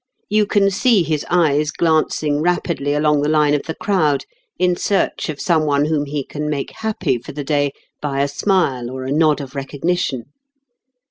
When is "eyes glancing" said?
1.29-2.41